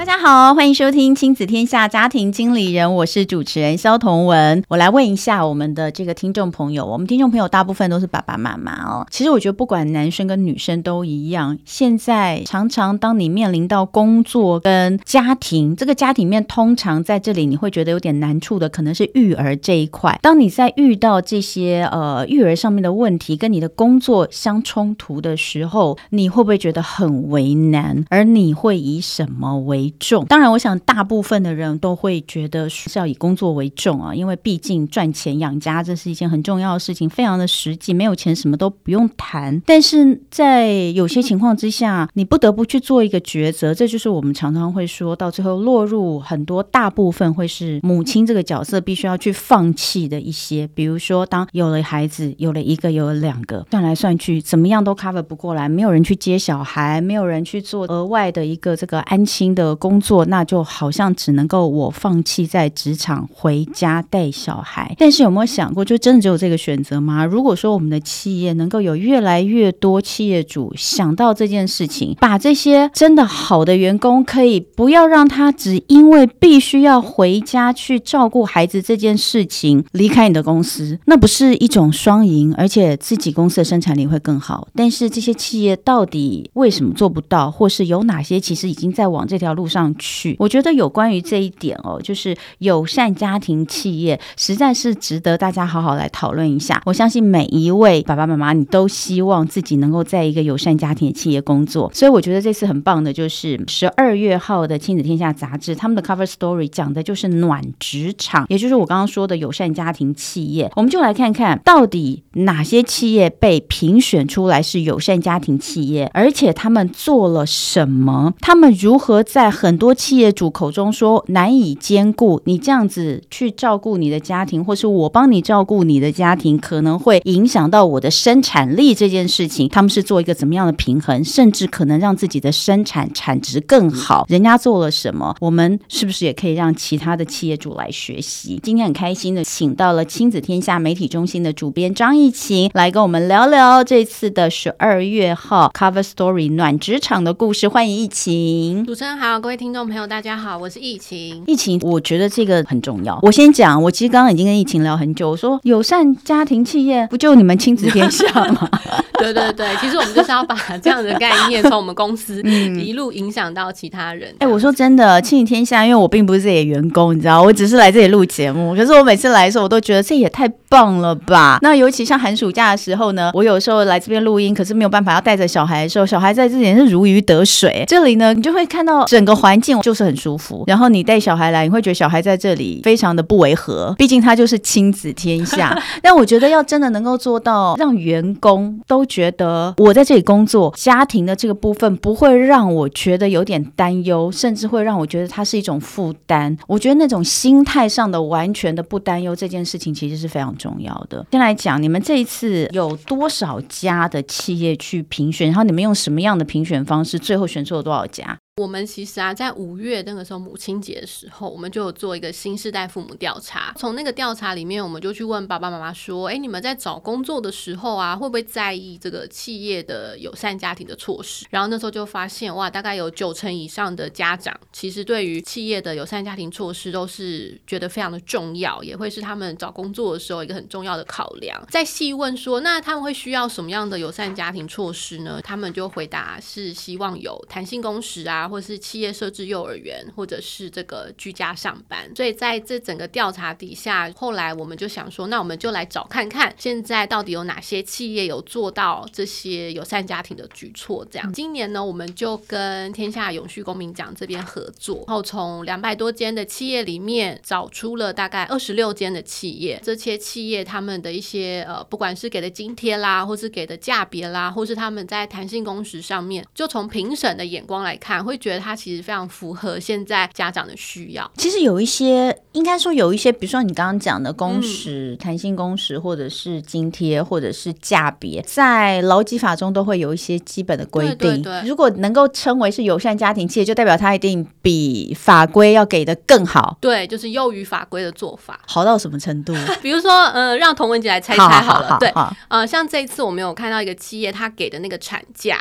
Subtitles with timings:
[0.00, 4.64] 大家好，欢迎收听《亲子天下家庭经理人》，我是主持人萧同文。
[4.68, 9.06] 我来问一下我们的这个听众朋友，我们听众朋友大部分都是爸爸妈妈哦。
[9.10, 20.18] 其实我觉得不管男生跟女生都一样，现在常常当你面临到工作跟家庭，这个家庭面通常在这里你会觉得有点难处的，可能是育儿这一块。
[20.22, 28.02] 当你在遇到这些呃育儿上面的问题跟你的工作相冲突的时候，你会不会觉得很为难？
[28.08, 30.24] 而你会以什么为重？
[30.26, 39.60] 当然，我想大部分的人都会觉得是要以工作为重啊，因为毕竟赚钱养家这是一件很重要的事情，非常的实际，没有钱什么都不用谈。
[39.66, 59.74] 但是在有些情况之下，你不得不去做一个抉择，这就是我们常常会说到最后落入很多大部分会是母亲这个角色必须要去放弃的一些，比如说当有了孩子，有了一个，有了两个，算来算去怎么样都 cover 不过来，没有人去接小孩，没有人去做额外的一个这个安亲的。
[59.80, 64.94] 工作那就好像只能够我放弃在职场，回家带小孩。
[64.98, 67.24] 但是有没有想过，就真的只有这个选择吗？
[67.24, 84.68] 如果说我们的企业能够有越来越多企业主想到这件事情，把这些真的好的员工，可以不要让他只因为必须要回家去照顾孩子这件事情离开你的公司，那不是一种双赢，而且自己公司的生产力会更好。
[84.74, 96.82] 但是这些企业到底为什么做不到，或是有哪些其实已经在往这条路上去，我觉得有关于这一点哦，就是友善家庭企业，实在是值得大家好好来讨论一下。
[96.84, 110.70] 我相信每一位爸爸妈妈，你都希望自己能够在一个友善家庭企业工作，所以我觉得这次很棒的，就是十二月号的《亲子天下》杂志，他们的 cover story 讲的就是暖职场，也就是我刚刚说的友善家庭企业。
[110.74, 134.24] 我们就来看看到底哪些企业被评选出来是友善家庭企业，而且他们做了什么，他们如何在很多企业主口中说难以兼顾，你这样子去照顾你的家庭，或是我帮你照顾你的家庭，可能会影响到我的生产力这件事情，他们是做一个怎么样的平衡，甚至可能让自己的生产产值更好。
[134.30, 138.58] 人家做了什么，我们是不是也可以让其他的企业主来学习？
[138.62, 147.68] 今天很开心的请到了亲子天下媒体中心的主编张艺勤来跟我们聊聊这次的十二月号 Cover Story 暖职场的故事。
[147.68, 149.86] 欢迎艺勤，主持人好，各位听众。
[149.86, 151.42] 朋友，大家好，我是疫情。
[151.46, 153.18] 疫情，我觉得这个很重要。
[153.22, 158.68] 我先讲，我其实刚刚已经跟疫情聊很久，我说友善家庭企业不就你们亲子天下吗？
[159.20, 162.40] 对对对，其实我们就是要把这样的概念从我们公司
[162.80, 164.30] 一路影响到其他人。
[164.38, 168.74] 哎、嗯欸，我说真的，亲子天下，因为我并不是这里的员工，你知道，我只是来这里录节目。
[168.74, 171.58] 可是我每次来的时候，我都觉得这也太棒了吧？
[171.60, 177.84] 那尤其像寒暑假的时候呢，我有时候来这边录音，可是没有办法要带着小孩的时候，小孩在这里是如鱼得水。
[177.86, 179.80] 这里呢，你就会看到整个环境。
[179.80, 185.76] 就是很舒服，然后你带小孩来，你会觉得小孩在这里非常的不违和，毕竟他就是亲子天下。
[186.02, 196.56] 但我觉得要真的能够做到，让员工都觉得我在这里工作，家庭的这个部分不会让我觉得有点担忧，甚至会让我觉得它是一种负担。
[196.66, 201.24] 我觉得那种心态上的完全的不担忧这件事情，其实是非常重要的。
[201.30, 208.36] 先来讲，你们这一次有多少家的企业去评选，然后你们用什么样的评选方式，最后选出了多少家？
[208.56, 213.72] 我们其实啊，在五月那个时候母亲节的时候，我们就有做一个新世代父母调查。
[213.78, 231.58] 从那个调查里面，我们就去问爸爸妈妈说：“哎，你们在找工作的时候啊，会不会在意这个企业的友善家庭的措施？”然后那时候就发现，哇，大概有九成以上的家长，其实对于企业的友善家庭措施都是觉得非常的重要，也会是他们找工作的时候一个很重要的考量。
[231.70, 235.40] 再细问说，那他们会需要什么样的友善家庭措施呢？
[235.42, 238.39] 他们就回答是希望有弹性工时啊。
[238.48, 251.06] 或是企业设置幼儿园，或者是这个居家上班，所以在这整个调查底下，后来我们就想说，那我们就来找看看，现在到底有哪些企业有做到这些友善家庭的举措。
[251.10, 271.28] 这样，今年呢，我们就跟天下永续公民奖这边合作，然后从两百多间的企业里面找出了大概二十六间的企业，这些企业他们的一些呃，不管是给的津贴啦，或是给的价别啦，或是他们在弹性工时上面，就从评审的眼光来看，会觉得它其实非常符合现在家长的需要。
[271.36, 281.16] 其实有一些，应该说有一些，比如说你刚刚讲的工时、弹、嗯、性工时，或者是津贴，或者是价别，在劳基法中都会有一些基本的规定。
[281.16, 286.78] 对对对，如果能够称为是友善家庭企业，就代表它一定比法规要给的更好。
[286.80, 288.60] 对，就是优于法规的做法。
[288.68, 289.52] 好到什么程度？
[289.82, 291.60] 比如说，呃，让童文杰来猜猜好了。
[291.60, 292.12] 好好好好对，
[292.48, 295.58] 呃，像这一次我们有看到一个企业，他给的那个产假。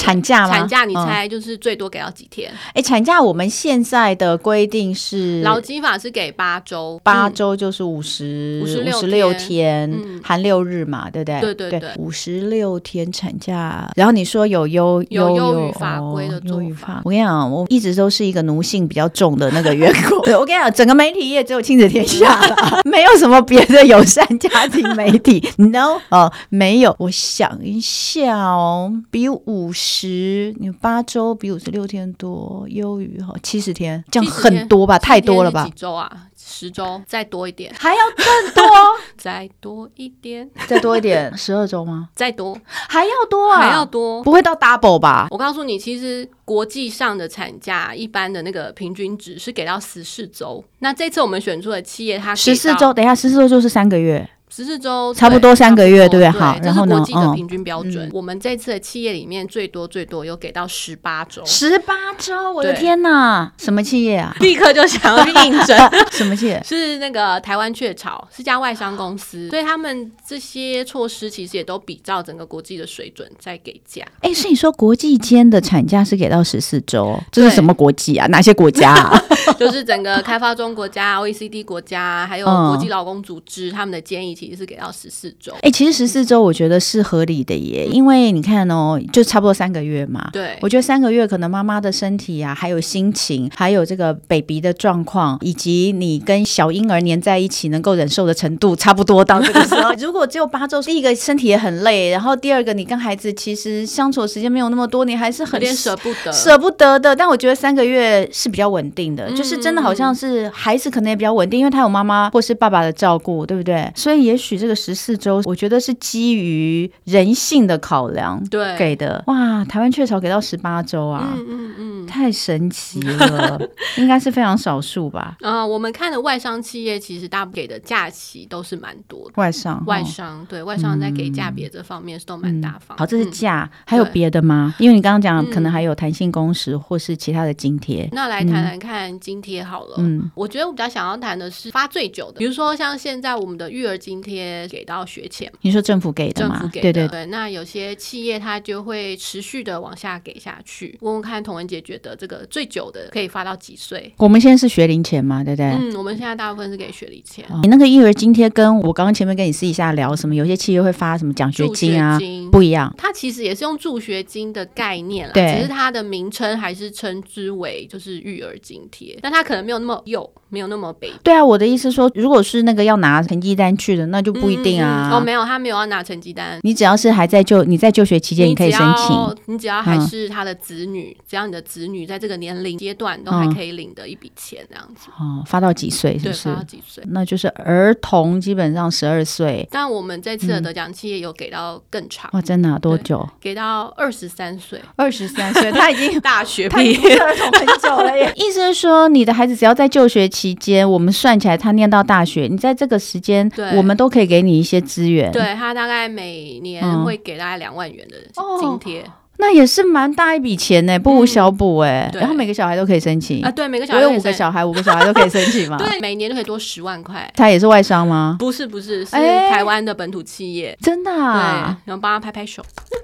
[0.00, 0.54] 产假吗？
[0.54, 2.50] 产假你猜就是最多给到几天？
[2.68, 9.92] 哎、嗯，产假我们现在的规定是劳基法是给八周，八周就是五十五十六天，
[10.24, 11.40] 含六日嘛，对不对？
[11.40, 13.86] 对对对，五十六天产假。
[13.94, 20.18] 然后你说有优有优于法规的做法，我跟你讲，我一直都是一个奴性比较重的那个员工。
[20.40, 25.46] 我跟你讲，整个媒体业只有亲子天下了，没有什么别的友善家庭媒体。
[25.58, 26.96] No，哦，没有。
[26.98, 29.89] 我想一下哦，比五十。
[29.92, 34.96] 十，你八周比五十六天多，优于哈七十天，这样很多吧？
[34.96, 35.64] 太多了吧？
[35.64, 36.08] 几周啊？
[36.36, 38.64] 十周，再多一点，还要更多？
[39.18, 42.08] 再多一点，再多一点， 十二周吗？
[42.14, 43.60] 再多，还要多啊？
[43.60, 44.22] 还要多？
[44.22, 45.26] 不会到 double 吧？
[45.30, 50.64] 我告诉你，其实国际上的产假一般的那个平均值是给到十四周。
[50.78, 54.28] 那这次我们选出的企业，它十四周，等一下，十四周就是三个月。
[54.52, 56.28] 十四周差不多三个月，对不对？
[56.28, 56.96] 好，然后呢？
[56.96, 61.40] 国际的平均标准，我们这次的企业里面最多最多有给到十八周。
[61.46, 63.52] 十八周，我的天哪！
[63.56, 64.34] 什么企业啊？
[64.40, 65.78] 立刻就想要去应征。
[66.10, 66.60] 什么企业？
[66.66, 74.04] 是那个台湾雀巢，是家外商公司，所以他们这些措施其实也都比照整个国际的水准在给假。
[74.22, 78.26] 哎，是你说国际间的产假是给到十四周，这是什么国际啊？
[78.26, 79.22] 哪些国家啊？
[79.56, 84.39] 就是整个开发中国家、OECD 国家，还有国际劳工组织他们的建议。
[84.40, 90.30] 其实是给到十四周，哎、欸，其实十四周我觉得是合理的耶，因为你看哦，就差不多三个月嘛。
[90.32, 99.92] 对，我觉得三个月可能妈妈的身体啊，还有心情，还有这个 baby 的状况，以及你跟小婴儿黏在一起能够忍受的程度，差不多到这个时候。
[100.00, 107.14] 如果只有八周，第一个身体也很累，然后第二个你跟孩子其实相处的时间没有那么多，你还是很舍不得，舍不得的。
[107.14, 113.92] 但我觉得三个月是比较稳定的，嗯、就是真的好像是孩子可能也比较稳定，因为他有妈妈或是爸爸的照顾，对不对？
[113.94, 114.29] 所以。
[114.30, 119.22] 也许这个十四周，我觉得是基于人性的考量，对给的。
[119.26, 123.60] 哇，台湾雀巢给到十八周啊，嗯嗯嗯，太神奇了，
[123.98, 125.36] 应该是非常少数吧？
[125.40, 129.32] 啊、呃，我们看的外商企业其实大部分给的假期都是蛮多的。
[129.34, 132.98] 外商，外商，对外商在给价别这方面是都蛮大方、嗯。
[132.98, 134.72] 好，这是假，嗯、还有别的吗？
[134.78, 138.08] 因为你刚刚讲可能还有弹性工时或是其他的津贴。
[138.12, 139.96] 那来谈谈看津贴好了。
[139.98, 144.19] 嗯，我觉得我比较想要谈的是发最久的，比如说像现在我们的育儿津。
[144.20, 146.58] 贴给到学前，你说政府给的吗？
[146.58, 147.26] 政府给的，对对对。
[147.26, 150.98] 那有些企业它就会持续的往下给下去。
[151.00, 154.12] 问问看，童文杰觉得这个最久的可以发到几岁？
[154.16, 155.66] 我们现在是学龄前嘛，对不对？
[155.66, 157.44] 嗯，我们现在大部分是给学龄前。
[157.62, 160.34] 你那个育儿津贴跟我刚刚前面跟你私底下聊什么？
[160.34, 162.18] 有些企业会发什么奖学金啊？
[162.18, 162.92] 金不一样。
[162.98, 171.10] 它其实也是用助学金的概念啦，对，只是它的名称还是称之为就是育儿津贴，但它可能没有那么幼，没有那么北。
[171.22, 175.08] 对啊，我的意思说，如果是那个要拿成绩单去的，那就不一定啊。
[175.10, 176.58] 嗯、哦，没有，他没有要拿成绩单。
[176.62, 179.36] 你只要是还在就你在就学期间，你可以申请。
[179.46, 185.10] 你只要还是他的子女，嗯、只要你的子女在这个年龄阶段都还可以领的一笔钱，这样子。
[185.18, 186.18] 哦，发到几岁？
[186.18, 186.48] 是不是？
[186.48, 187.02] 发到几岁？
[187.08, 189.66] 那就是儿童基本上十二岁。
[189.70, 192.30] 但我们这次的得奖企业有给到更长。
[192.32, 193.28] 哇，真的、啊、多久？
[193.40, 194.80] 给到二十三岁。
[194.96, 198.32] 二十三岁， 他已经大学毕业儿童很久了耶。
[198.36, 205.30] 意思是说，你的孩子只要在就学期间，我们算起来他念到大学，你在这个时间，对我们都可以给你一些资源。
[205.32, 208.16] 对，他大概每年会给大概两万元的
[208.60, 209.02] 津贴。
[209.02, 212.10] 哦那也是蛮大一笔钱呢，不无小补哎。
[212.12, 215.78] 然后每个小孩都可以申请啊，对，每个小孩有五个小孩，五个小孩都可以申请嘛。
[215.80, 217.26] 对，每年都可以多十万块。
[217.34, 218.36] 他也是外商吗？
[218.38, 220.76] 不是，不是，是台湾的本土企业。
[220.82, 221.78] 真的啊？
[221.86, 222.62] 对，然后帮他拍拍手。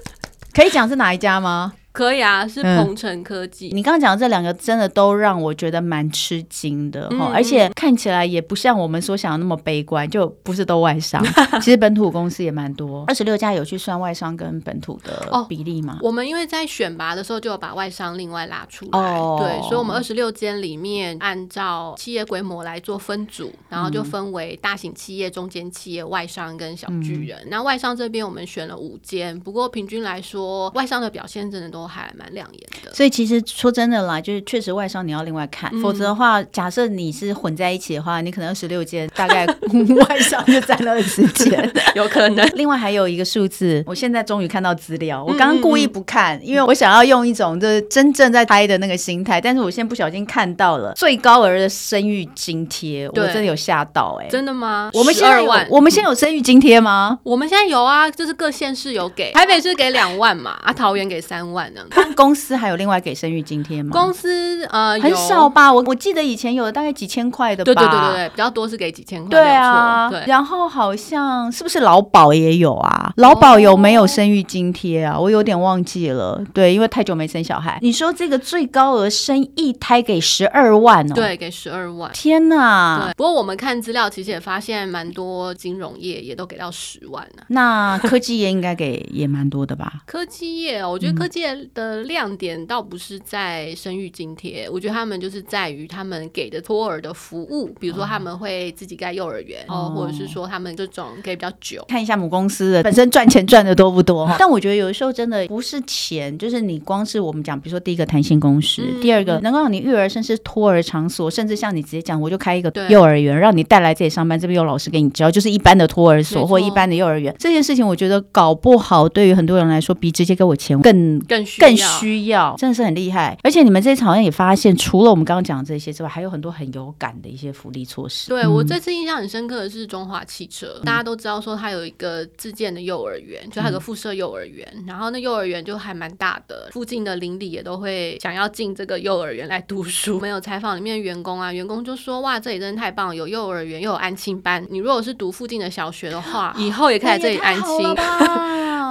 [0.52, 1.72] 可以讲是哪一家吗？
[1.96, 3.70] 可以啊，是鹏程科技。
[3.70, 11.24] 嗯、你刚刚讲的这两个真的都让我觉得蛮吃惊的哈，嗯、而且看起来也不像我们所想的那么悲观，就不是都外商。
[11.62, 15.94] 其实本土公司也蛮多，二十六家有去算外商跟本土的比例吗？
[15.94, 27.38] 哦、我们因为在选拔的时候就有把外商另外拉出来，哦、对，所以我们二十六间里面按照企业规模来做分组，然后就分为大型企业、中间企业、外商跟小巨人。
[27.44, 32.92] 嗯、那外商这边我们选了五间，不过平均来说，外商的表现真的都都还蛮亮眼的。
[32.92, 42.46] 所以其实说真的啦，就是确实外商你要另外看，嗯、否则的话，假设你是混在一起的话，你可能十六件，大概外商就占了二十件， 有可能。
[42.56, 54.90] 另外还有一个数字，我现在终于看到资料，我刚刚故意不看，嗯嗯嗯，因为我想要用一种就是真正在拍的那个心态，但是我现在不小心看到了最高额的生育津贴，我真的有吓到哎、欸，真的吗？
[54.94, 57.18] 我们现在有我们现在有生育津贴吗？
[57.22, 61.86] 我们现在有啊，就是各县市有给，台北市给两万嘛，啊，桃园给三万呢。
[62.16, 63.90] 公司还有另外给生育津贴吗？
[63.92, 70.24] 公司呃很少吧，我我记得以前有大概几千块的吧，对对对对，比较多是给几千块，对啊，对。
[70.26, 73.12] 然后好像是不是劳保也有啊？
[73.16, 75.18] 劳保有没有生育津贴啊？
[75.18, 77.78] 我有点忘记了，对，因为太久没生小孩。
[77.82, 81.14] 你说这个最高额生一胎给十二万哦？
[81.14, 82.10] 对，给十二万。
[82.14, 83.04] 天哪！
[83.04, 87.42] 对，不过我们看资料，其实也发现蛮多金融业也都给到十万呢。
[87.48, 89.92] 那科技业应该给也蛮多的吧？
[90.06, 101.84] 科技业，我觉得科技业的亮点倒不是在生育津贴，我觉得他们就是在于他们给的托儿的服务，比如说他们会自己盖幼儿园，哦，或者是说他们这种给比较久。
[101.88, 104.30] 看一下母公司的本身赚钱赚的多不多？
[104.38, 123.36] 但我觉得有的时候真的不是钱，就是你光是我们讲，比如说第一个弹性工时，嗯、第二个能够让你育儿甚至托儿场所，甚至像你直接讲，我就开一个幼儿园，让你带来这里上班，这边有老师给你教，就是一般的托儿所或一般的幼儿园，这件事情我觉得搞不好对于很多人来说，比直接给我钱更更需更需要，真的是很厉害。
[123.42, 128.28] 而且你们这次好像也发现，除了我们刚刚讲的这些之外，还有很多很有感的一些福利措施。
[128.28, 140.20] 对、嗯、我这次印象很深刻的是中华汽车，嗯、大家都知道说它有一个自建的幼儿园，就它有个附设幼儿园，嗯、然后那幼儿园就还蛮大的，附近的邻里也都会想要进这个幼儿园来读书。
[140.20, 144.64] 没有采访里面的员工啊，员工就说哇，这里真的太棒了，有幼儿园又有安亲班。
[144.70, 147.66] 你如果是读附近的小学的话，以后也可以在这里安亲。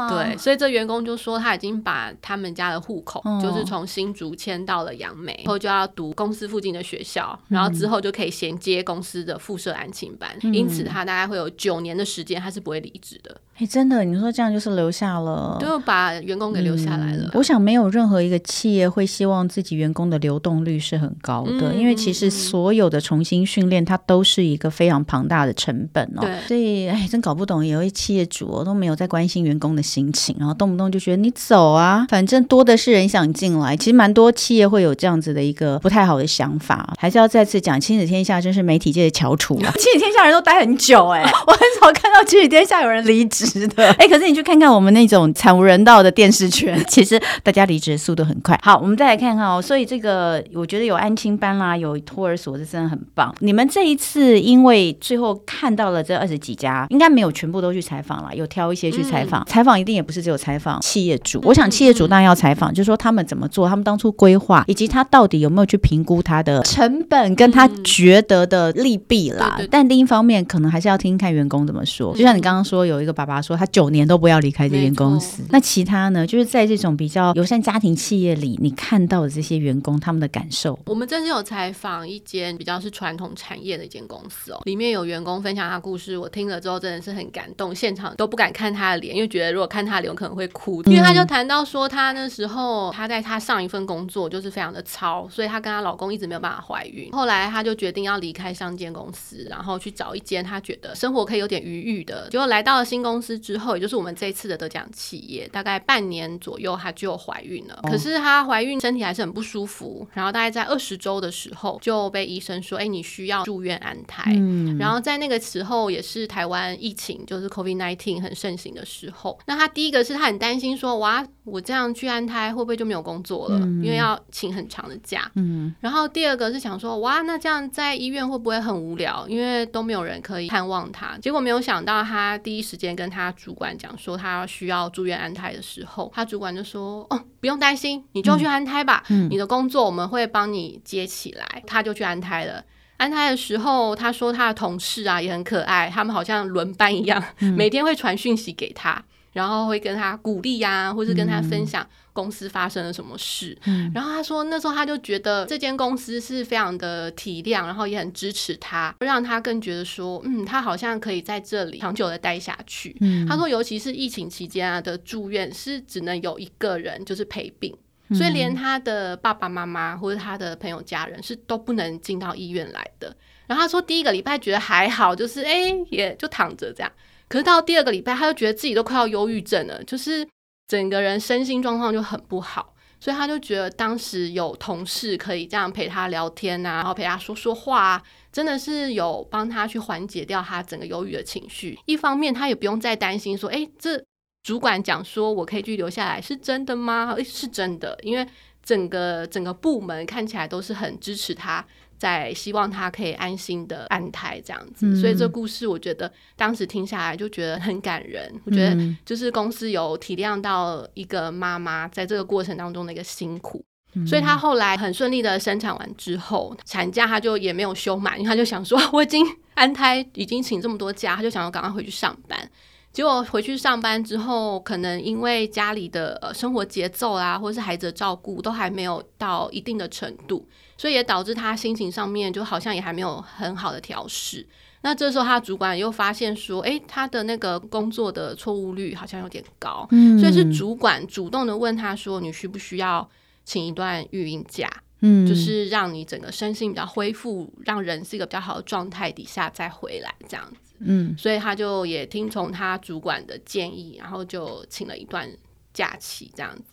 [0.09, 13.35] 对，所以这员工就说他已经把他们家的户口，哦、就是从新竹迁到了杨梅，然后就要读公司附近的学校，然后之后就可以衔接公司的附设安亲班，嗯、因此他大概会有九年的时间，他是不会离职的。
[13.57, 17.23] 哎，真的，你说这样就是留下了，就把员工给留下来了。
[17.23, 26.21] 嗯、我想没有任何一个企业会希望自己员工的流动率是很高的，嗯、因为其实所有的重新训练，它都是一个非常庞大的成本哦。
[26.21, 33.77] 对，所以哎，真搞不懂，有一企业主都没有在关心员工的心情，然后动不动就觉得你走啊，反正多的是人想进来。
[33.77, 39.71] 其实蛮多企业会有这样子的一个不太好的想法，还是要再次讲，亲子天下真是媒体界的翘楚啊！
[39.79, 43.45] 亲子天下人都待很久哎， 我很少看到亲子天下有人离职。
[43.45, 48.59] 值 得哎，可是你去看看我们那种惨无人道的电视圈，其实大家离职的速度很快。
[48.63, 49.61] 好，我们再来看看哦。
[49.61, 53.33] 所以这个我觉得有安亲班啦，有托儿所，这真的很棒。
[53.39, 59.45] 你们这一次因为最后看到了这二十几家，应该没有全部都去采访了，有挑一些去采访。
[59.45, 69.57] 采访、定也不是只有采访企业主，我想企业主当然要采访，就是说他们怎么做，他们当初规划，以及他到底有没有去评估他的成本，跟他觉得的利弊啦。
[69.59, 72.13] 嗯、但另一方面，可能还是要听看员工怎么说。
[72.15, 75.43] 就像你刚刚说，有一个爸爸说他九年都不要离开这间公司。
[75.49, 76.25] 那其他呢？
[76.25, 80.77] 就是在这种比较友善家庭企业里，你看到的这些员工他们的感受。
[80.85, 90.81] 我们这次有采访一间比较是传统产业的一间公司哦，里面有员工分享他故事，我听了之后真的是很感动，现场都不敢看他的脸，因为觉得如果看他的脸可能会哭。
[90.83, 97.11] 因为他就谈到说，他那时候他在他上一份工作就是非常的糙，所以她跟她老公一直没有办法怀孕。
[97.11, 102.29] 后来她就决定要离开上间公司，然后去找一间她觉得生活可以有点余裕的。
[102.29, 103.65] 结果来到了新公司之后。
[103.75, 107.77] 也就是我们这一次的得奖企业，大概半年左右，她就怀孕了。
[107.83, 119.37] 可是她怀孕身体还是很不舒服，然后大概在二十周的时候就被医生说：“哎，你需要住院安胎。”嗯然后在那个时候也是台湾疫情就是 COVID-19 很盛行的时候。
[119.47, 123.59] 那她第一个是他很担心说：“哇，我这样去安胎会不会就没有工作了？
[123.59, 129.27] 因为要请很长的假。”嗯然后第二个是想说：“哇，那这样在医院会不会很无聊？
[129.27, 133.77] 因为都没有人可以探望他。”结果没有想到，他第一时间跟他主管。
[133.77, 139.03] 讲说他需要住院安胎的时候，他主管就说：“哦，不用担心，你就去安胎吧。
[139.09, 142.63] 嗯，你的工作我们会帮你接起来。”他就去安胎了。
[142.97, 147.21] 安胎的时候，他说他的同事啊也很可爱，他们好像轮班一样，
[147.57, 149.03] 每天会传讯息给他。
[149.35, 153.57] 然后会跟他鼓励呀、啊，或是跟他分享公司发生了什么事。
[153.65, 162.95] 嗯、然后他说那时候他就觉得这间公司是非常的体谅，然后也很支持他，让他更觉得说，嗯，他好像可以在这里长久的待下去。
[163.01, 167.77] 嗯、他说，尤其是疫情期间啊的住院是只能有一个人就是陪病，
[168.07, 173.13] 嗯、所以连他的爸爸妈妈或者他的朋友家人是都不能进到医院来的。
[173.47, 176.89] 然后他说第一个礼拜觉得还好，就是哎也就躺着这样。
[177.27, 180.27] 可是到第二个礼拜，他就觉得自己都快要忧郁症了，就是
[180.67, 182.73] 整个人身心状况就很不好。
[182.97, 191.77] 所以他就觉得当时有同事可以这样陪他聊天啊，然后陪他说说话啊，真的是有帮他去缓解掉他整个忧郁的情绪。
[191.85, 194.03] 一方面，他也不用再担心说，哎，这
[194.41, 197.13] 主管讲说我可以继续留下来是真的吗？
[197.15, 198.27] 诶，是真的，因为
[198.63, 201.63] 整个整个部门看起来都是很支持他。
[201.97, 208.29] 在希望他可以安心的安胎这样子，嗯、所以这故事我觉得当时听下来就觉得很感人。
[208.33, 222.49] 嗯、我觉得就是公司有体谅到一个妈妈在这个过程当中的一个辛苦，嗯、所以她后来很顺利的生产完之后，产假她就也没有休满，因为他就想说 我已经安胎，已经请这么多假，她就想要赶快回去上班。
[222.95, 230.47] 结果回去上班之后，可能因为家里的呃生活节奏啊，或者是孩子的照顾都还没有到一定的程度，
[230.77, 234.47] 所以也导致他心情上面就好像也还没有很好的调试。
[234.79, 243.05] 那这时候他主管又发现说，诶，他的那个工作的错误率好像有点高，嗯，所以是主管主动的问他说，你需不需要
[243.43, 244.71] 请一段育婴假？
[245.01, 250.64] 嗯，就是让你整个身心比较恢复，让人是一个比较好的状态底下再回来这样子。
[250.79, 255.29] 嗯，所以他就也听从他主管的建议，然后就请了一段
[255.73, 256.63] 假期这样子。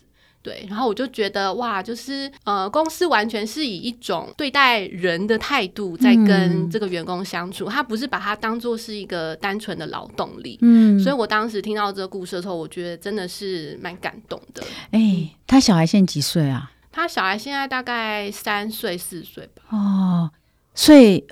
[0.43, 10.59] 对，然后我就觉得哇，就是呃，公司完全是以一种对待人的态度在跟这个员工相处，嗯、他不是把他当做是一个单纯的劳动力。
[10.63, 14.65] 嗯，所以我当时听到这个故事的时候，我觉得真的是蛮感动的。
[14.91, 16.73] 哎、欸，他小孩现在几岁啊？
[16.91, 19.63] 他小孩现在大概三岁四岁吧。
[19.71, 20.31] 哦，
[20.75, 21.25] 所以。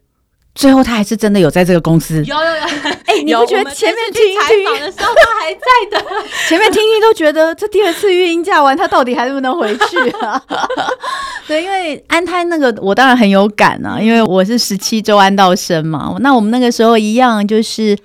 [0.60, 2.60] 最后他还是真的有在这个公司，有有有，
[3.06, 6.04] 哎、欸，你不觉得前面听采访的时候他还在的？
[6.46, 10.42] 前面听听都觉得这第二次孕婴假完，他到底还能不能回去啊？
[11.48, 17.96] 对，因为安胎那个我当然很有感啊，因为我是十七周安到生嘛，那我们那个时候一样就是。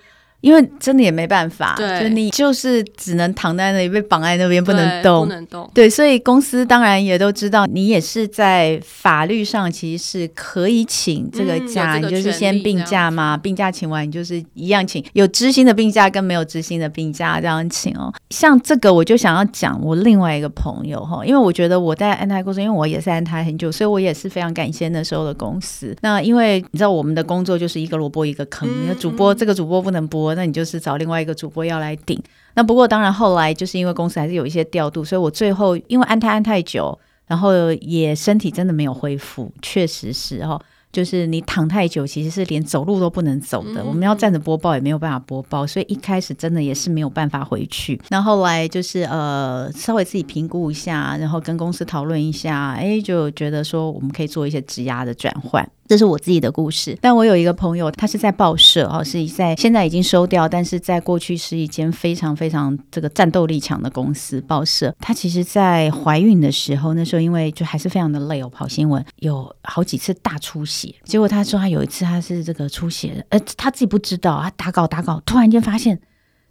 [0.45, 5.67] 因为真的也没办法，对就你就是只能躺在那里，被绑在那边不能动，不能动。
[5.73, 18.13] 对，所以公司当然也都知道，你也是在法律上其实是可以请这个假，嗯、你就是先病假嘛，病假请完你就是一样请，有知心的病假跟没有知心的病假这样请哦。
[18.29, 25.95] 像这个我就想要讲我另外一个朋友哈，因为我觉得我在安胎过程，因为我也是安胎很久，所以我也是非常感谢那时候的公司。
[26.01, 30.34] 那因为你知道我们的工作就是一个萝卜一个坑，你的、嗯、主播这个主播不能播。
[30.35, 32.21] 那你就是找另外一个主播要来顶。
[32.53, 40.61] 那不过当然后来就是因为公司还是有一些调度，所以我最后因为安胎安太久，然后也身体真的没有恢复，确实是哦。
[40.91, 43.83] 就是你躺太久，其实是连走路都不能走的。
[43.83, 47.99] 我们要站着播报也没有办法播报，所以一开始真的也是没有办法回去。
[48.07, 55.69] 那后来就是呃，稍微自己评估一下，然后跟公司讨论一下，哎，就觉得说我们可以做一些职涯的转换。
[55.87, 56.97] 这是我自己的故事。
[57.01, 64.95] 但我有一个朋友，他是在报社哦，是在现在已经收掉，但是在过去是一间非常非常这个战斗力强的公司报社。
[64.99, 70.93] 他其实，在怀孕的时候，那时候因为就还是非常的累哦，跑新闻有好几次大出血。
[71.03, 75.99] 结果他说他有一次他是这个出血的，呃，他自己不知道，他打稿打稿，突然间发现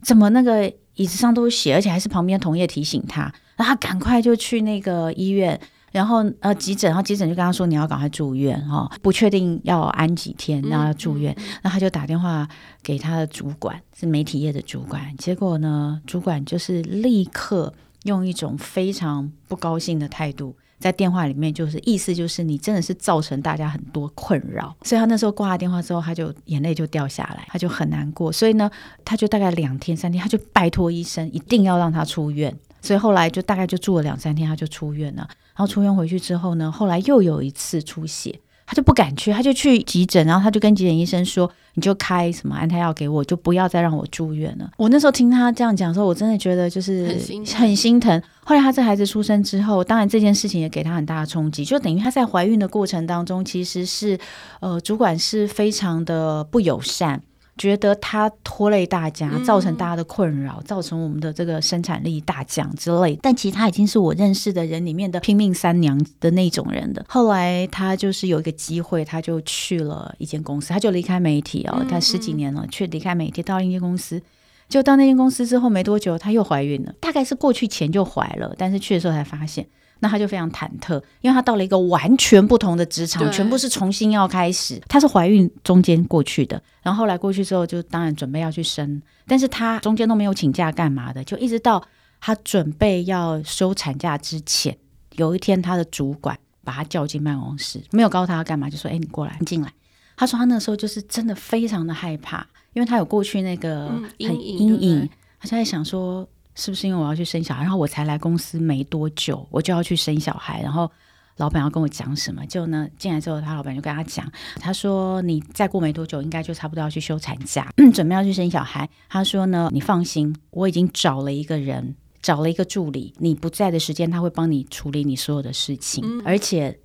[0.03, 3.23] 怎么那个椅子上都是血，而且还是旁边同业提醒他，
[3.57, 5.59] 然后他赶快就去那个医院，
[5.95, 12.49] 然后呃急诊，然后急诊就跟他说你要赶快住院哈，不确定要安几天，然后要住院，那他就打电话
[12.83, 20.57] 给他的主管，是媒体业的主管，结果呢，主管就是立刻用一种非常不高兴的态度。
[20.81, 28.69] 在电话里面，就是意思就是你真的是造成大家很多困扰，所以他那时候挂了电话之后，他就眼泪就掉下来，他就很难过，所以呢，
[29.05, 35.27] 他就大概两天三天，他就拜托医生一定要让他出院，所以后来就大概就住了两三天，他就出院了。
[35.57, 38.41] 然后出院回去之后呢，后来又有一次出血。
[38.67, 48.23] 他就不敢去，他就去急诊，然后他就跟急诊医生说：“你就开什么安胎药给我，就不要再让我住院了。”我那时候听他这样讲的时候，我真的觉得就是很心疼，很心疼。
[48.43, 54.19] 后来他这孩子出生之后，当然这件事情也给他很大的冲击，就等于他在怀孕的过程当中，其实是
[54.61, 57.21] 呃主管是非常的不友善。
[57.57, 63.17] 觉得他拖累大家，造成大家的困扰，嗯、造成我们的这个生产力大降之类。
[63.23, 67.05] 但其实他已经是我认识的人里面的拼命三娘的那种人的。
[67.09, 74.21] 后来他就是有一个机会，他就去了一间公司，他就离开媒体哦，他十几年了，却离开媒体到一间公司。
[74.69, 79.65] 就到那间公司之后没多久，他又怀孕了，大概是过去前就怀了，但是去的时候才发现。
[80.01, 84.81] 那他就非常忐忑，因为他到了一个完全不同的职场，全部是重新要开始。
[84.89, 91.83] 他是怀孕中间过去的，然后后来过去之后，就当然准备要去生，但是他中间都没有请假干嘛的，就一直到
[92.21, 94.77] 他准备要休产假之前，
[95.13, 99.73] 有一天他的主管把他叫进办公室，没有告诉他要干嘛，就说：“哎，你过来，你进来。”
[100.17, 103.89] 他说他那时候就是真的非常的害怕，因为他有过去那个
[104.21, 105.09] 很阴影，
[105.41, 106.29] 他就在想说。
[106.55, 110.91] 是不是因为我要去生小孩，然后我才来公司没多久，我就要去生小孩，然后。
[111.39, 112.47] 老板要跟我讲什么？
[112.47, 114.25] 就呢，进来之后，他老板就跟他讲，
[114.61, 126.79] 他说：“你再过没多久，应该就差不多要去休产假， 准备要去生小孩。”他说呢，你放心，我已经找了一个人，找了一个助理，你不在的时间，他会帮你处理你所有的事情，嗯、而且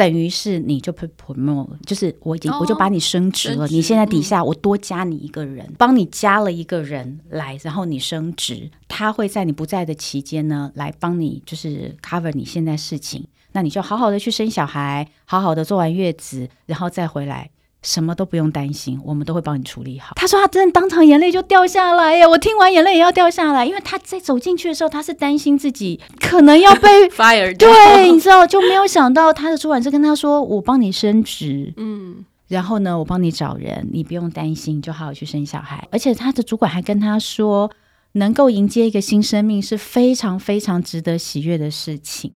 [0.00, 3.68] 等于是你就 promote，就是我已经、哦、我就把你升职了。
[3.68, 13.26] 职你现在底下我多加你一个人，嗯、帮你加了一个人来，然后你升职，他会在你不在的期间呢，来帮你就是 cover 你现在事情。
[13.52, 17.50] 那你就好好的去生小孩，好好的做完月子，然后再回来，
[17.82, 20.14] 什么都不用担心，我们都会帮你处理好。
[20.16, 35.88] 他说他真的当场眼泪就掉下来耶，我听完眼泪也要掉下来，因为他在走进去的时候，他是担心自己可能要被 fire，对，你知道就没有想到他的主管是跟他说，我帮你升职，嗯，然后呢，我帮你找人，你不用担心，就好好去生小孩。
[35.90, 37.70] 而且他的主管还跟他说，
[38.12, 42.32] 能够迎接一个新生命是非常非常值得喜悦的事情。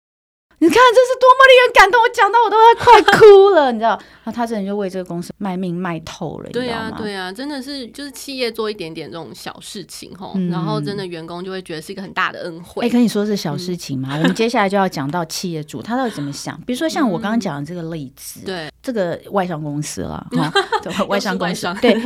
[0.62, 3.98] 你看这是多么令人感动，我讲到我都要快哭了，你知道？
[4.24, 12.84] 那他真的就为这个公司卖命卖透了，对呀、啊，对呀、啊，真的是就是企业做一点点这种小事情吼，嗯、然后真的员工就会觉得是一个很大的恩惠。
[12.84, 14.10] 哎，跟你说是小事情嘛？
[14.18, 16.60] 嗯、我们接下来就要讲到企业主 他到底怎么想。
[16.66, 20.52] 比如说像我刚刚讲的这个例子，对、嗯，这个外商公司了，哈，
[21.08, 21.98] 外商公司，对。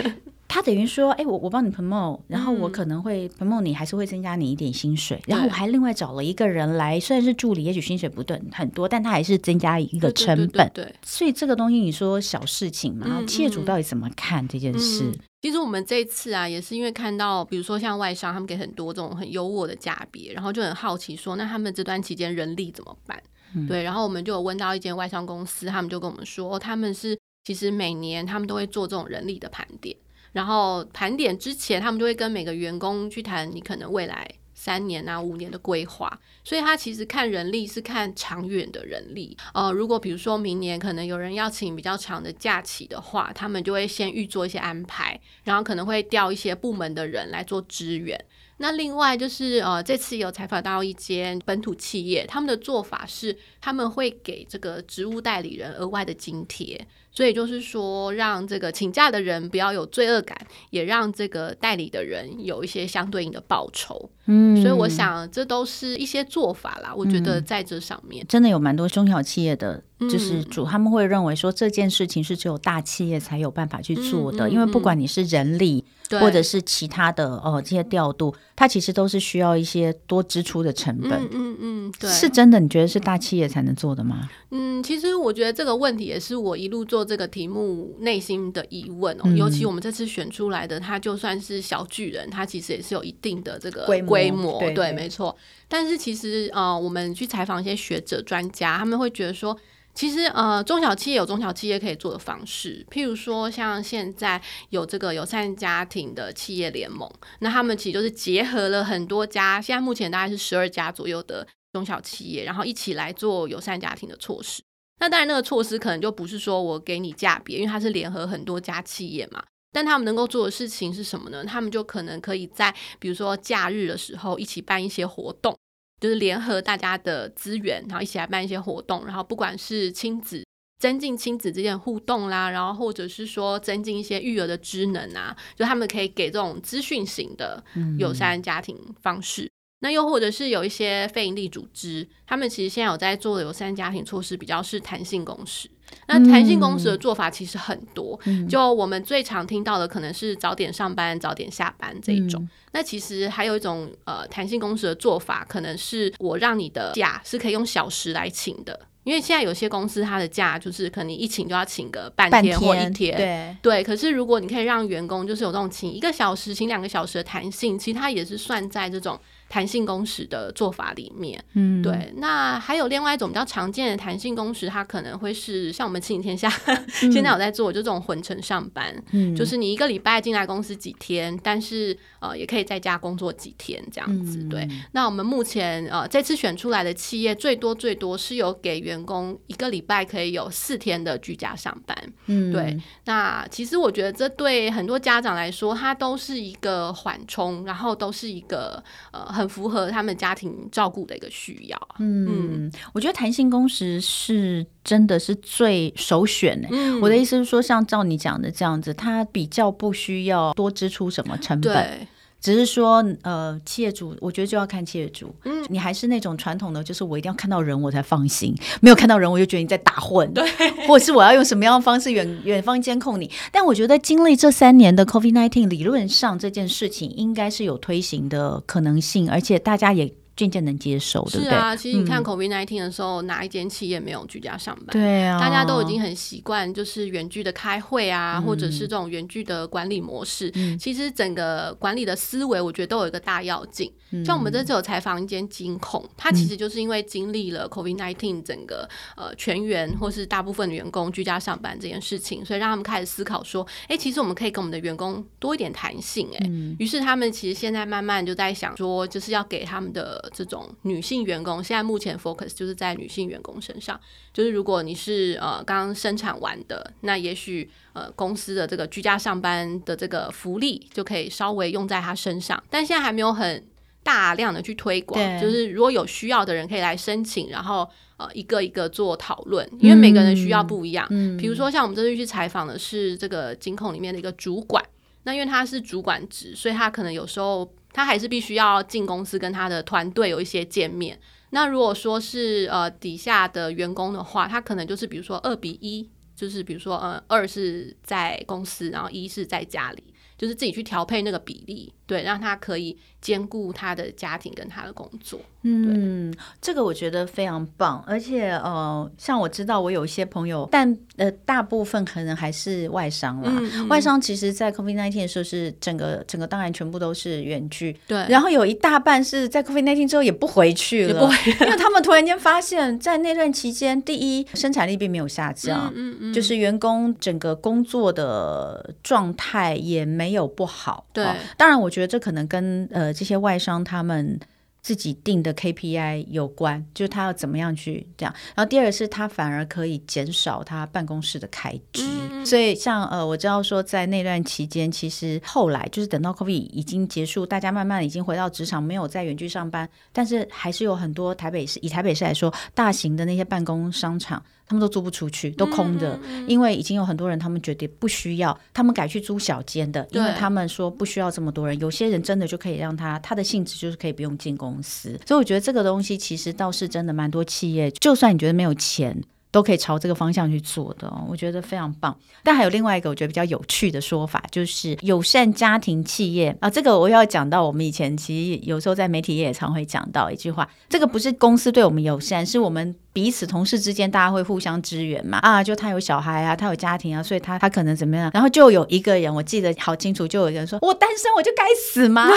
[0.55, 10.71] 他等于说，哎、欸，我我帮你 promote，然后我可能会 promote 你，还是会增加你一点薪水，嗯、然后我还另外找了一个人来，虽然是助理，也许薪水不对很多，但他还是增加一个成本。
[10.73, 15.03] 对，所以这个东西你说小事情嘛，嗯、企业主到底怎么看这件事？
[15.07, 23.21] 嗯、其实我们这一次啊，也是因为看到，比如说像外商，他们给很多这种很优渥的价别，然后就很好奇说，那他们这段期间人力怎么办？
[23.57, 29.97] 嗯、对，然后我们就有问到一间外商公司，他们就跟我们说，他们是其实每年他们都会做这种人力的盘点。
[30.35, 36.21] 然后盘点之前，他们就会跟每个员工去谈你可能未来三年啊、五年的规划。
[36.43, 39.35] 所以他其实看人力是看长远的人力。
[39.55, 48.23] 呃，如果比如说明年可能有人要请比较长的假期的话，他们就会先预做一些安排，然后可能会调一些部门的人来做支援。
[48.59, 56.87] 那另外就是呃，这次有采访到一间本土企业，他们的做法是他们会给这个职务代理人额外的津贴。
[57.15, 60.37] 所以就是说，让这个请假的人不要有罪恶感，
[60.71, 64.11] 也让这个代理的人有一些相对应的报酬。
[64.27, 66.93] 嗯，所以我想这都是一些做法啦。
[66.95, 75.85] 我觉得在这上面，嗯，真的有蛮多中小企业的，就是主他们会认为说这件事情是只有大企业才有办法去做的，嗯嗯嗯，因为不管你是人力。
[76.21, 81.13] 或者是其他的哦，这些调度，它其实都是需要一些多支出的成本。
[81.13, 82.61] 嗯嗯，嗯，对，是真的？
[82.61, 84.29] 你觉得是大企业才能做的吗？
[84.51, 89.23] 嗯，其实我觉得这个问题也是我一路做这个题目内心的疑问哦。
[89.25, 94.09] 嗯、尤其我们这次选出来的，他就算是小巨人，他其实也是有一定的这个规模。
[94.09, 95.37] 规模对，对，没错。
[95.69, 99.57] 但是其实呃，我们去采访一些学者专家，他们会觉得说。
[99.95, 114.61] 其实，呃，中小企业有中小企业可以做的方式，譬如说，像现在有这个友善家庭的企业联盟，那他们其实就是结合了很多家，现在目前大概是十二家左右的中小企业，然后一起来做友善家庭的措施。
[114.99, 119.45] 那当然，那个措施可能就不是说我给你价别，因为它是联合很多家企业嘛。
[119.73, 121.45] 但他们能够做的事情是什么呢？
[121.45, 125.57] 他们就可能可以在比如说假日的时候一起办一些活动。
[126.05, 130.45] 就是联合大家的资源，然后一起来办一些活动，然后不管是亲子
[130.79, 137.65] 增进亲子之间的互动啦，然后或者是说增进一些育儿的知能啊，就他们可以给这种资讯型的
[137.99, 139.45] 友善家庭方式。
[139.45, 145.71] 嗯、那又或者是有一些非营利组织，他们其实现在有在做的友善家庭措施，比较是弹性工时。
[146.07, 152.43] 那弹性工时的做法其实很多，嗯、就我们最常听到的可能是早点上班、早点下班这一种。
[152.43, 163.83] 嗯、那其实还有一种呃弹性工时的做法，可能是我让你的假是可以用小时来请的，因为现在有些公司它的假就是可能你一请就要请个半天或一天，对对。
[163.83, 169.19] 可是如果你可以让员工就是有这种请一个小时、请两个小时的弹性，其实它也是算在这种。
[169.49, 184.69] 弹性工时的做法里面，嗯，对，那还有另外一种比较常见的弹性工时，它可能会是像我们亲子天下、嗯、现在有在做，就这种混成上班，嗯，就是你一个礼拜进来公司几天，但是呃也可以在家工作几天这样子，嗯、对。
[184.91, 192.77] 那我们目前呃这次选出来的企业最多最多是有给员工一个礼拜可以有四天的居家上班，嗯，对。
[193.05, 199.44] 那其实我觉得这对很多家长来说，它都是一个缓冲，然后都是一个呃很。
[199.45, 201.89] 很符合他们家庭照顾的一个需要。
[201.99, 206.69] 嗯，嗯，我觉得弹性工时是真的是最首选的。
[206.73, 211.73] 嗯，我的意思是说，像照你讲的这样子，它比较不需要多支出什么成本。
[211.75, 212.09] 对
[212.45, 220.47] 只是说呃，企业主我觉得就要看企业主，嗯，你还是那种传统的，就是我一定要看到人我才放心，没有看到人我就觉得你在打混，对，
[220.87, 223.31] 或者是我要用什么样的方式远远方监控你。
[223.51, 230.13] 但我觉得经历这三年的 COVID-19，理论上这件事情应该是有推行的可能性，而且大家也。
[230.37, 231.51] 渐渐能接受，对不对？
[231.51, 234.87] 是啊，其实你看 COVID-19 的时候，嗯、哪一间企业没有居家上班？
[234.89, 240.51] 对啊，大家都已经很习惯，就是远距的开会啊，嗯、或者是这种远距的管理模式。
[240.55, 243.93] 嗯、其实整个管理的思维，我觉得都有一个大要进。
[244.11, 256.29] 嗯、像我们这次有采访一间金控，它其实就是因为经历了 COVID-19 整个呃全员或是大部分的员工居家上班这件事情，所以让他们开始思考说，哎，其实我们可以跟我们的员工多一点弹性。
[256.35, 260.24] 哎、嗯，于是他们其实现在慢慢就在想说，就是要给他们的。
[260.33, 263.99] 这种女性员工，现在目前 focus 就是在女性员工身上。
[264.33, 272.63] 就是如果你是呃刚生产完的，那也许呃公司的这个居家上班的这个福利就可以稍微用在她身上。
[272.71, 273.65] 但现在还没有很
[274.03, 281.07] 大量的去推广，就是如果有需要的人可以来申请，然后呃一个一个做讨论，因为每个人需要不一样。
[281.11, 284.85] 嗯，比如说像我们这次去采访的是这个金控里面的一个主管，
[285.23, 287.73] 那因为他是主管职，所以他可能有时候。
[287.95, 291.19] 他还是必须要进公司跟他的团队有一些见面。
[291.51, 300.03] 那如果说是呃底下的员工的话，他可能就是比如说二比一，就是比如说呃二是在公司，然后一是在家里，
[300.37, 305.41] 就是自己去调配那个比例，对，让他可以兼顾他的家庭跟他的工作。
[305.67, 313.51] 嗯，这个我觉得非常棒，而且呃，像我知道我有一些朋友，但呃，大部分可能还是外商啦。
[313.51, 318.27] 嗯嗯、外商其实，在 COVID-19 的时候是整个整个当然全部都是远距，对。
[318.29, 321.31] 然后有一大半是在 COVID-19 之后也不回去了，
[321.63, 331.07] 因为他们突然间发现，在那段期间，第一生产力并没有下降，嗯嗯嗯、就是员工整个工作的状态也没有不好。
[331.15, 334.39] 对、哦，当然我觉得这可能跟呃这些外商他们。
[334.85, 338.35] 自己定的 KPI 有关，就是他要怎么样去这样。
[338.55, 342.05] 然后第二个是他反而可以减少他办公室的开支。
[342.31, 354.45] 嗯、所以像呃，我知道说在那段期间，其实后来就是等到 COVID 已经结束，大家慢慢已经回到职场，没有在远距上班，但是还是有很多台北市，以台北市来说，大型的那些办公商场。
[354.67, 361.79] 他们都租不出去，都空着，嗯、因为已经有很多人，他们觉得不需要，他们改去租小间的，因为他们说不需要这么多人。
[361.81, 369.23] 有些人真的就可以让他，他的性质就是可以不用进公公司，所以我觉得这个东西其实倒是真的蛮多企业，就算你觉得没有钱。
[369.55, 372.13] 都可以朝这个方向去做的哦，我觉得非常棒。
[372.43, 392.29] 但还有另外一个我觉得比较有趣的说法，就是友善家庭企业啊，这个我要讲到我们以前其实有时候在媒体也常会讲到一句话，这个不是公司对我们友善，是我们彼此同事之间大家会互相支援嘛啊，就他有小孩啊，他有家庭啊，所以他他可能怎么样，然后就有一个人我记得好清楚，就有一个人说我单身我就该死吗？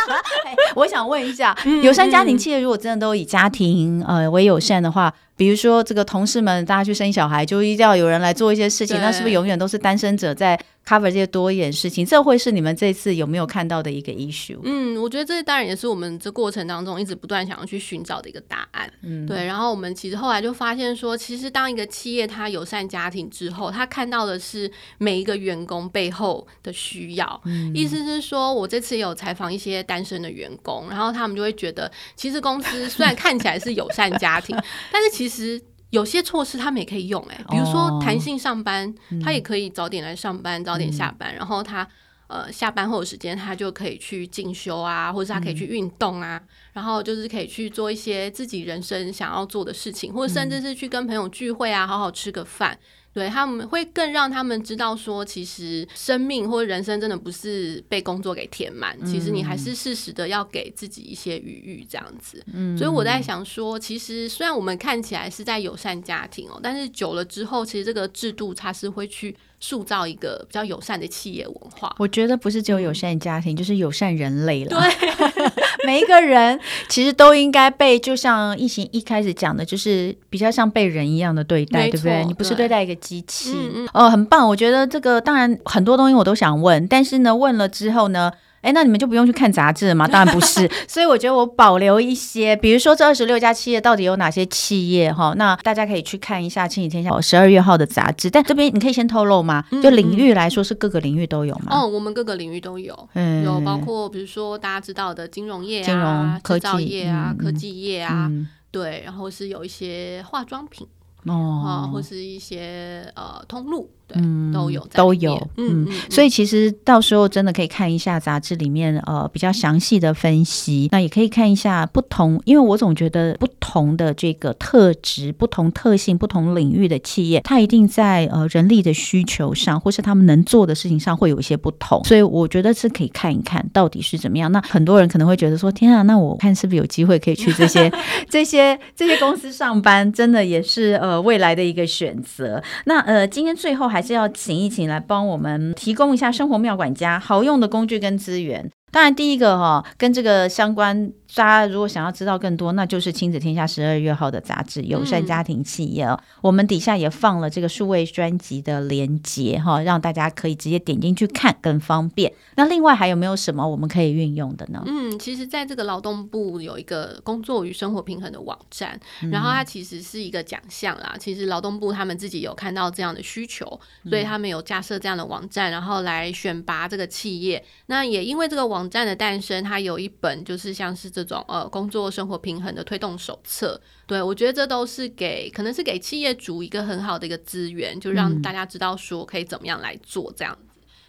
[0.74, 5.12] 我想问一下，友善家庭企业如果真的都以家庭呃为友善的话。
[5.36, 12.06] 比如说，这个同事们大家去生小孩，就一定要有人来做一些事情，那是不是永远都是单身者在 cover 这些多一点事情？
[12.06, 14.58] 这会是你们这次有没有看到的一个 issue？
[14.62, 18.90] 嗯，我觉得这当然也是我们这过程当中一直不断想要去寻找的一个答案。
[19.02, 19.44] 嗯，对。
[19.44, 27.40] 然后我们其实后来就发现说，其实当一个企业它友善家庭之后，他看到的是每一个员工背后的需要。
[27.44, 34.56] 嗯，意思是说，我这次也有采访一些单身的员工，然后他们就会觉得，其实公司虽然看起来是友善家庭，
[34.92, 35.60] 但是其实。
[35.90, 41.86] 有些措施他们也可以用，哎，比如说弹性上班，哦、他也可以早点来上班，嗯、早点下班，然后他
[42.26, 52.78] 呃下班后的时间他就可以去进修啊，或者他可以去运动啊，嗯、然后就是可以去做一些自己人生想要做的事情，或者甚至是去跟朋友聚会啊，好好吃个饭。
[53.16, 62.44] 对，他们会更让他们知道说，其实生命或人生真的不是被工作给填满，嗯、其实你还是适时的要给自己一些余裕这样子。
[62.52, 69.34] 嗯，所以我在想说，其实虽然我们看起来是在友善家庭哦，但是久了之后，其实这个制度它是会去。
[69.58, 74.70] 塑造一个比较友善的企业文化，我觉得不是只有友善家庭，嗯、就是友善人类了。
[74.78, 75.12] 对，
[75.86, 82.24] 每一个人其实都应该被，就像易行一开始讲的，就是比较像被人一样的对待，错对不对？
[82.26, 83.52] 你不是对待一个机器。
[83.52, 84.46] 哦、嗯呃，很棒。
[84.46, 88.30] 我觉得这个当然很多东西我都想问，但是呢，问了之后呢？
[88.62, 90.08] 哎，那你们就不用去看杂志了吗？
[90.08, 95.32] 当然不是， 所以我觉得我保留一些，比如说这二十六家企业到底有哪些企业哈？
[95.36, 98.28] 那大家可以去看一下《亲子天下》十二月号的杂志。
[98.28, 99.64] 但这边你可以先透露吗？
[99.82, 101.66] 就领域来说，是各个领域都有吗？
[101.70, 108.30] 哦，我们各个领域都有，嗯，有包括比如说大家知道的金融业啊、金融科技业啊、科技业啊，
[108.72, 110.86] 对，然后是有一些化妆品
[111.26, 113.90] 哦，或是一些呃通路。
[114.08, 134.52] 对，嗯、都有都有，嗯，嗯，所以其实到时候真的可以看一下杂志里面呃比较详细的分析，那也可以看一下不同，因为我总觉得不同的这个特质、不同特性、不同领域的企业，它一定在呃人力的需求上，或是他们能做的事情上会有一些不同，所以我觉得是可以看一看到底是怎么样。
[134.52, 137.90] 那很多人可能会觉得说，天啊，那我看是不是有机会可以去这些
[138.30, 142.62] 这些这些公司上班，真的也是呃未来的一个选择。
[142.84, 143.95] 那呃今天最后还。
[143.96, 148.70] 还是要请一请来帮我们提供一下生活妙管家好用的工具跟资源。
[148.92, 151.10] 当然，第一个哈跟这个相关。
[151.34, 156.18] 大家如果想要知道更多，那就是亲子天下十二月号的杂志《友善家庭企业》嗯。
[156.40, 162.32] 我们底下也放了这个数位专辑的连接哈，让大家可以直接点进去看，更方便。
[162.54, 164.82] 那另外还有没有什么我们可以运用的呢？
[164.86, 168.98] 嗯，其实在这个劳动部有一个工作与生活平衡的网站，
[169.32, 171.16] 然后它其实是一个奖项啦。
[171.18, 173.66] 其实劳动部他们自己有看到这样的需求，
[174.08, 177.64] 所以他们有架设这样的网站，然后来选拔这个企业。
[177.86, 181.15] 那也因为这个网站的诞生，它有一本就是像是。
[181.24, 190.58] 这种呃工作生活平衡的推动手册，对，我觉得这都是给可能是给企业主一个很好的一个资源，就让大家知道说可以怎么样来做这样。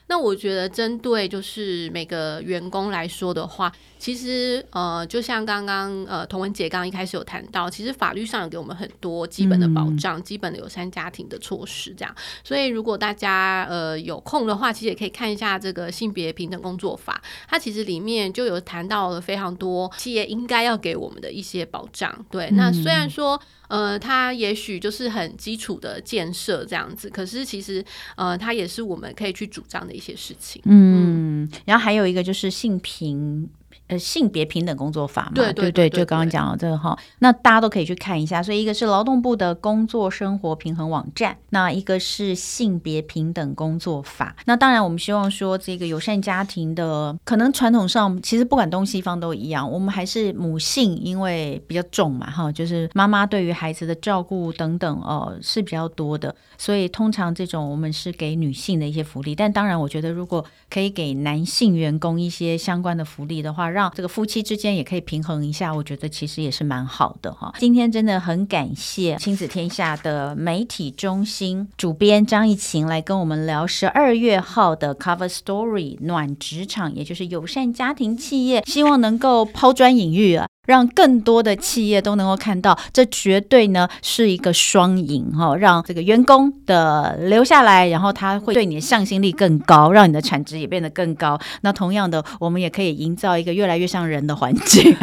[0.10, 12.16] 那我觉得，针对就是每个员工来说的话，其实呃，就像刚刚呃，童文姐刚刚一开始有谈到，其实法律上有给我们很多基本的保障、嗯、基本的友善家庭的措施，这样。
[12.44, 22.26] 所以如果大家呃有空的话，其实也可以看一下这个性别平等工作法，它其实里面就有谈到了非常多企业应该要给我们的一些保障。
[22.32, 23.40] 对，那虽然说。
[23.68, 27.84] 呃，它也许就是很基础的建设这样子，可是其实
[28.16, 30.62] 呃，它也是我们可以去主张的一些事情。
[30.66, 33.50] 嗯，嗯，然后还有一个就是性平。
[33.88, 38.44] 呃，性别平等工作法嘛，对对对，就刚刚讲了这个哈，那大家都可以去看一下。
[38.44, 44.36] 所以一个是劳动部的工作生活平衡网站，那一个是性别平等工作法。
[44.46, 59.34] 那当然，我们希望说这个友善家庭的，可能传统上其实不管东西方都一样，我们还是母性因为比较重嘛哈，就是妈妈对于孩子的照顾等等哦是比较多的，所以通常这种我们是给女性的一些福利。
[59.34, 67.54] 但当然，我觉得如果可以给男性员工一些相关的福利的话，让这个夫妻之间也可以平衡一下，我觉得其实也是蛮好的哈。
[67.60, 80.48] 今天真的很感谢亲子天下的媒体中心主编张艺勤来跟我们聊十二月号的 Cover Story 暖职场，也就是友善家庭企业，希望能够抛砖引玉啊。
[80.68, 91.40] 让更多的企业都能够看到，这绝对呢是一个双赢哈，让这个员工的留下来，然后他会对你的向心力更高，让你的产值也变得更高。
[91.62, 94.94] 那同样的，我们也可以营造一个越来越像人的环境。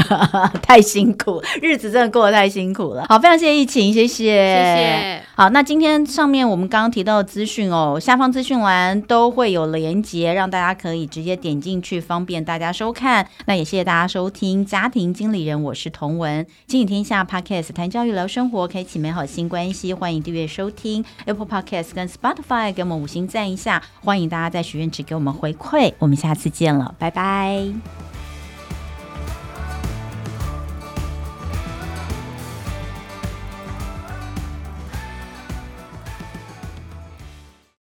[0.63, 3.07] 太辛苦，日子真的过得太辛苦了。
[3.09, 5.23] 好，非常谢谢疫情，谢谢，谢谢。
[5.35, 13.27] 好，那今天上面我们刚刚提到的资讯哦，下方资讯栏都会有连接，让大家可以直接点进去，方便大家收看。
[13.47, 15.54] 那也谢谢大家收听家庭经理人。
[15.63, 19.95] 我是童文，亲子天下 Podcast 谈教育聊生活，开启美好新关系。
[19.95, 23.83] 欢迎订阅收听 Apple Podcast 跟 Spotify，给我们五星赞一下。
[24.03, 25.93] 欢迎大家在许愿池给我们回馈。
[25.99, 28.14] 我们下次见了，拜拜。